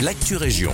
[0.00, 0.72] l'actu région.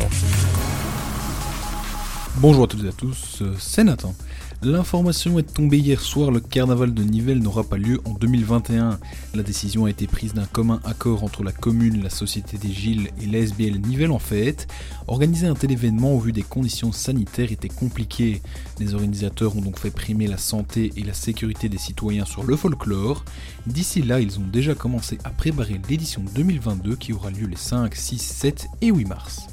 [2.39, 4.15] Bonjour à toutes et à tous, euh, c'est Nathan.
[4.62, 8.99] L'information est tombée hier soir, le carnaval de Nivelles n'aura pas lieu en 2021.
[9.35, 13.10] La décision a été prise d'un commun accord entre la commune, la Société des Gilles
[13.21, 14.67] et l'ASBL Nivelles en fait.
[15.08, 18.41] Organiser un tel événement au vu des conditions sanitaires était compliqué.
[18.80, 22.56] Les organisateurs ont donc fait primer la santé et la sécurité des citoyens sur le
[22.56, 23.24] folklore.
[23.66, 27.95] D'ici là, ils ont déjà commencé à préparer l'édition 2022 qui aura lieu les 5,
[27.95, 29.49] 6, 7 et 8 mars.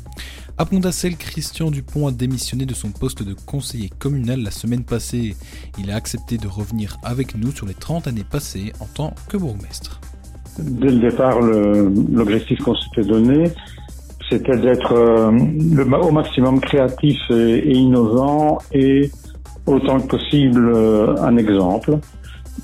[0.59, 5.37] À Pondacel, Christian Dupont a démissionné de son poste de conseiller communal la semaine passée.
[5.79, 9.37] Il a accepté de revenir avec nous sur les 30 années passées en tant que
[9.37, 10.01] bourgmestre.
[10.59, 13.53] Dès le départ, l'objectif qu'on s'était donné,
[14.29, 19.09] c'était d'être euh, au maximum créatif et, innovant et
[19.65, 21.99] autant que possible euh, un exemple.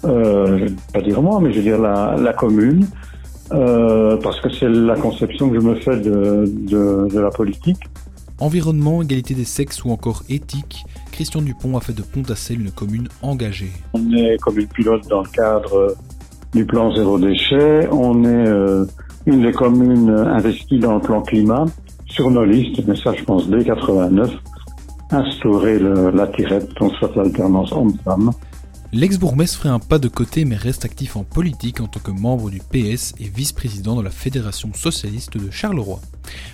[0.04, 2.88] Euh, je vais pas dire moi, mais je veux dire la commune.
[3.52, 7.78] Euh, parce que c'est la conception que je me fais de, de, de, la politique.
[8.40, 13.08] Environnement, égalité des sexes ou encore éthique, Christian Dupont a fait de Pont-à-Celle une commune
[13.22, 13.72] engagée.
[13.94, 15.96] On est commune pilote dans le cadre
[16.54, 17.88] du plan zéro déchet.
[17.92, 18.86] On est euh,
[19.26, 21.66] une des communes investies dans le plan climat
[22.08, 24.32] sur nos listes, mais ça je pense dès 89,
[25.12, 28.32] instaurer le, la tirette, donc soit l'alternance homme-femme.
[28.96, 32.50] L'ex-bourgmestre ferait un pas de côté mais reste actif en politique en tant que membre
[32.50, 36.00] du PS et vice-président de la Fédération socialiste de Charleroi.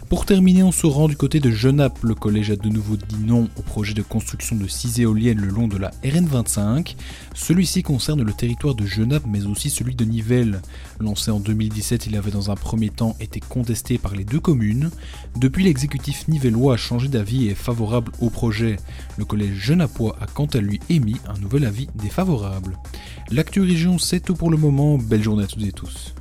[0.09, 2.03] Pour terminer, on se rend du côté de Genappe.
[2.03, 5.47] Le collège a de nouveau dit non au projet de construction de six éoliennes le
[5.47, 6.95] long de la RN25.
[7.33, 10.61] Celui-ci concerne le territoire de Genappe mais aussi celui de Nivelles.
[11.00, 14.89] Lancé en 2017, il avait dans un premier temps été contesté par les deux communes.
[15.38, 18.78] Depuis, l'exécutif nivellois a changé d'avis et est favorable au projet.
[19.17, 22.78] Le collège genappois a quant à lui émis un nouvel avis défavorable.
[23.31, 24.97] L'actu région, c'est tout pour le moment.
[24.97, 26.13] Belle journée à toutes et tous.